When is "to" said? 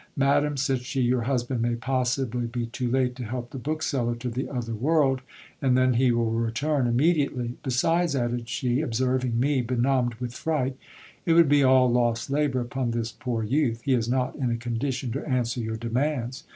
3.15-3.23, 4.15-4.29, 15.11-15.29